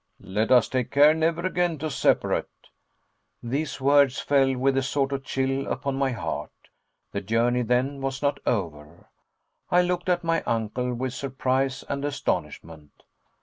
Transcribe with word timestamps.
"Let 0.33 0.51
us 0.51 0.67
take 0.67 0.89
care 0.89 1.13
never 1.13 1.45
again 1.45 1.77
to 1.77 1.91
separate." 1.91 2.49
These 3.43 3.79
words 3.79 4.19
fell 4.19 4.57
with 4.57 4.75
a 4.75 4.81
sort 4.81 5.11
of 5.11 5.23
chill 5.23 5.67
upon 5.71 5.95
my 5.95 6.09
heart. 6.09 6.49
The 7.11 7.21
journey, 7.21 7.61
then, 7.61 8.01
was 8.01 8.19
not 8.19 8.39
over. 8.47 9.09
I 9.69 9.83
looked 9.83 10.09
at 10.09 10.23
my 10.23 10.41
uncle 10.47 10.91
with 10.95 11.13
surprise 11.13 11.83
and 11.87 12.03
astonishment. 12.03 13.03